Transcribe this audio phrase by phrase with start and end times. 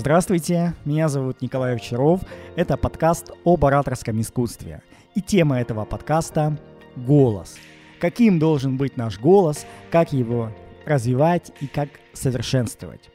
[0.00, 2.22] Здравствуйте, меня зовут Николай Овчаров.
[2.56, 4.80] Это подкаст об ораторском искусстве.
[5.14, 6.56] И тема этого подкаста–
[6.96, 7.58] голос.
[8.00, 10.52] Каким должен быть наш голос, как его
[10.86, 13.10] развивать и как совершенствовать.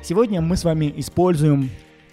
[0.00, 1.70] Сегодня мы с вами используем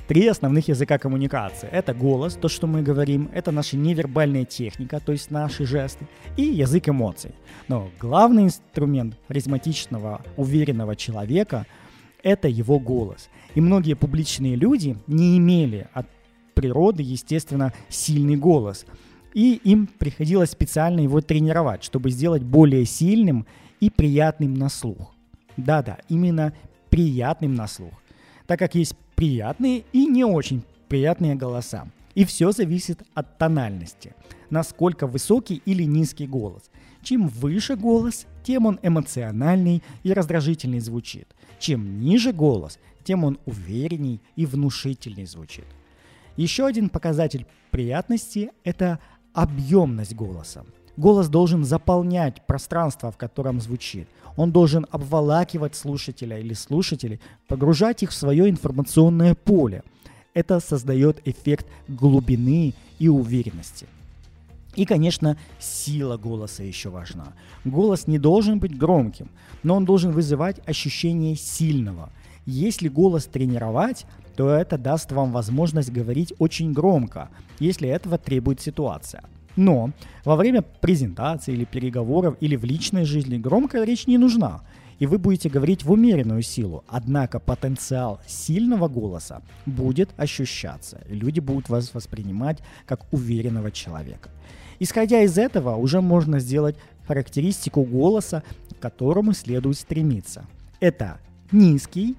[0.08, 1.70] три основных языка коммуникации.
[1.72, 6.42] Это голос, то, что мы говорим, это наша невербальная техника, то есть наши жесты, и
[6.42, 7.36] язык эмоций.
[7.68, 11.68] Но главный инструмент харизматичного, уверенного человека–
[12.24, 13.30] это его голос.
[13.54, 16.08] И многие публичные люди не имели от
[16.56, 18.86] природы, естественно, сильный голос.
[19.34, 23.46] И им приходилось специально его тренировать, чтобы сделать более сильным
[23.80, 25.14] и приятным на слух.
[25.58, 26.54] Да-да, именно
[26.90, 27.94] приятным на слух.
[28.48, 31.88] Так как есть приятные и не очень приятные голоса.
[32.16, 34.16] И все зависит от тональности.
[34.50, 36.70] Насколько высокий или низкий голос.
[37.02, 41.28] Чем выше голос, тем он эмоциональный и раздражительный звучит.
[41.60, 45.66] Чем ниже голос, тем он уверенней и внушительней звучит.
[46.38, 49.00] Еще один показатель приятности– это
[49.34, 50.66] объемность голоса.
[50.96, 54.08] Голос должен заполнять пространство, в котором звучит.
[54.38, 59.84] Он должен обволакивать слушателя или слушателей, погружать их в свое информационное поле.
[60.34, 63.88] Это создает эффект глубины и уверенности.
[64.76, 67.34] И, конечно, сила голоса еще важна.
[67.64, 69.30] Голос не должен быть громким,
[69.62, 72.10] но он должен вызывать ощущение сильного.
[72.48, 77.30] Если голос тренировать, то это даст вам возможность говорить очень громко,
[77.60, 79.24] если этого требует ситуация.
[79.56, 79.92] Но
[80.26, 84.62] во время презентации или переговоров или в личной жизни громкая речь не нужна,
[85.04, 86.86] и вы будете говорить в умеренную силу.
[86.88, 94.30] Однако потенциал сильного голоса будет ощущаться, люди будут вас воспринимать как уверенного человека.
[94.80, 100.46] Исходя из этого, уже можно сделать характеристику голоса, к которому следует стремиться.
[100.80, 101.20] Это
[101.52, 102.16] низкий,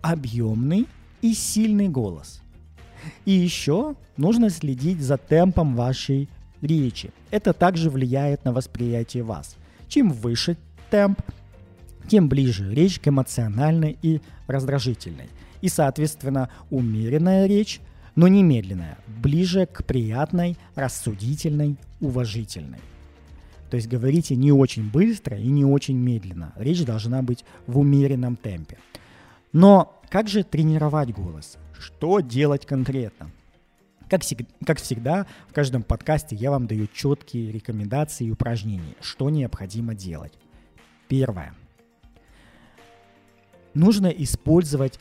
[0.00, 0.86] объемный
[1.20, 2.40] и сильный голос.
[3.26, 6.30] И еще нужно следить за темпом вашей
[6.62, 7.10] речи.
[7.30, 9.56] Это также влияет на восприятие вас.
[9.86, 10.56] Чем выше
[10.90, 11.20] темп,
[12.08, 15.28] тем ближе речь к эмоциональной и раздражительной.
[15.60, 17.80] И, соответственно, умеренная речь,
[18.14, 22.80] но не медленная, ближе к приятной, рассудительной, уважительной.
[23.70, 26.52] То есть говорите не очень быстро и не очень медленно.
[26.56, 28.76] Речь должна быть в умеренном темпе.
[29.52, 31.56] Но как же тренировать голос?
[31.78, 33.30] Что делать конкретно?
[34.10, 34.20] Как,
[34.66, 40.34] как всегда, в каждом подкасте я вам даю четкие рекомендации и упражнения, что необходимо делать.
[41.08, 41.54] Первое.
[43.74, 44.98] Нужно использовать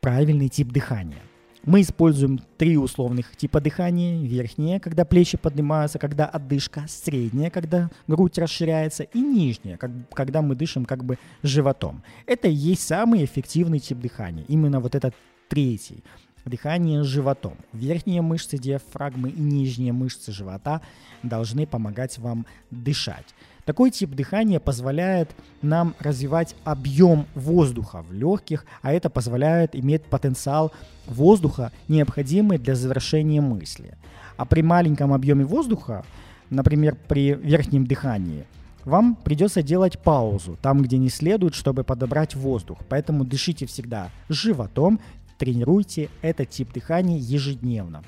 [0.00, 1.22] правильный тип дыхания.
[1.64, 4.22] Мы используем три условных типа дыхания.
[4.24, 6.84] Верхнее, когда плечи поднимаются, когда отдышка.
[6.88, 9.02] Среднее, когда грудь расширяется.
[9.02, 12.04] И нижнее, как, когда мы дышим как бы животом.
[12.26, 14.44] Это и есть самый эффективный тип дыхания.
[14.46, 15.14] Именно вот этот
[15.48, 16.04] третий
[16.48, 17.54] дыхание животом.
[17.72, 20.80] Верхние мышцы диафрагмы и нижние мышцы живота
[21.22, 23.34] должны помогать вам дышать.
[23.64, 30.72] Такой тип дыхания позволяет нам развивать объем воздуха в легких, а это позволяет иметь потенциал
[31.06, 33.98] воздуха, необходимый для завершения мысли.
[34.36, 36.04] А при маленьком объеме воздуха,
[36.48, 38.46] например, при верхнем дыхании,
[38.84, 42.78] вам придется делать паузу там, где не следует, чтобы подобрать воздух.
[42.88, 45.00] Поэтому дышите всегда животом
[45.38, 48.02] Тренируйте этот тип дыхания ежедневно.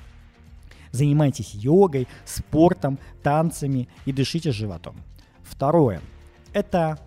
[0.91, 4.95] Занимайтесь йогой, спортом, танцами и дышите животом.
[5.43, 6.01] Второе.
[6.53, 6.99] Это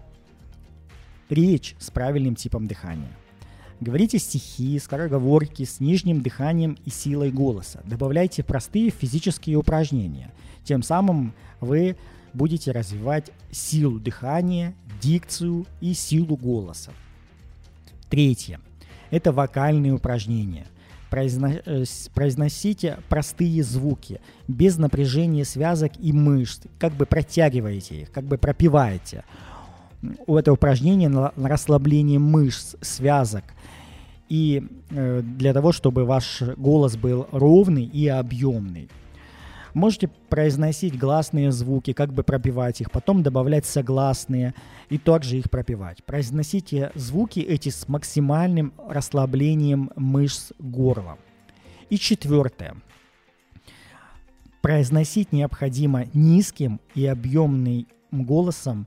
[1.28, 3.10] речь с правильным типом дыхания.
[3.80, 7.82] Говорите стихи, скороговорки с нижним дыханием и силой голоса.
[7.84, 10.32] Добавляйте простые физические упражнения.
[10.62, 11.96] Тем самым вы
[12.32, 16.92] будете развивать силу дыхания, дикцию и силу голоса.
[18.08, 18.60] Третье
[19.12, 20.66] это вокальные упражнения.
[21.12, 21.84] Э,
[22.14, 29.24] произносите простые звуки, без напряжения связок и мышц, как бы протягиваете их, как бы пропиваете.
[30.26, 33.44] У этого упражнения на расслабление мышц, связок.
[34.28, 38.88] И э, для того, чтобы ваш голос был ровный и объемный.
[39.74, 44.54] Можете произносить гласные звуки, как бы пропевать их, потом добавлять согласные
[44.90, 46.04] и также их пропевать.
[46.04, 51.18] Произносите звуки эти с максимальным расслаблением мышц горла.
[51.88, 52.76] И четвертое.
[54.60, 58.86] Произносить необходимо низким и объемным голосом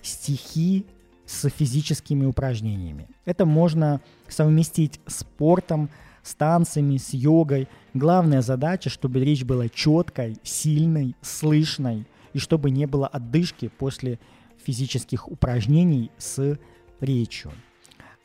[0.00, 0.86] стихи
[1.26, 3.08] с физическими упражнениями.
[3.24, 5.90] Это можно совместить с спортом,
[6.22, 7.68] с танцами, с йогой.
[7.94, 14.18] Главная задача, чтобы речь была четкой, сильной, слышной, и чтобы не было отдышки после
[14.64, 16.58] физических упражнений с
[17.00, 17.52] речью.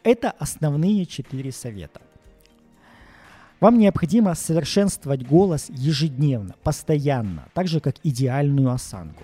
[0.03, 2.01] Это основные четыре совета.
[3.59, 9.23] Вам необходимо совершенствовать голос ежедневно, постоянно, так же как идеальную осанку.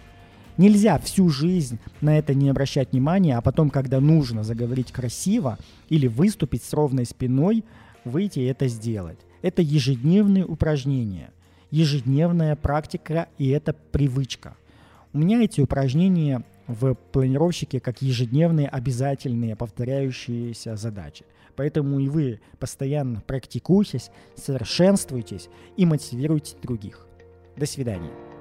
[0.58, 5.58] Нельзя всю жизнь на это не обращать внимания, а потом, когда нужно заговорить красиво
[5.90, 7.64] или выступить с ровной спиной,
[8.06, 9.20] выйти и это сделать.
[9.42, 11.32] Это ежедневные упражнения,
[11.72, 14.56] ежедневная практика и это привычка.
[15.12, 21.26] У меня эти упражнения в планировщике как ежедневные обязательные повторяющиеся задачи.
[21.56, 27.06] Поэтому и вы постоянно практикуйтесь, совершенствуйтесь и мотивируйте других.
[27.56, 28.33] До свидания.